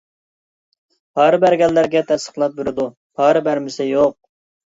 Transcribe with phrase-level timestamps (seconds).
[1.17, 2.85] پارا بەرگەنلەرگە تەستىقلاپ بېرىدۇ
[3.21, 4.19] پارا بەرمىسە يوق.